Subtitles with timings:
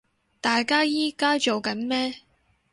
[0.41, 2.15] 大家依家做緊咩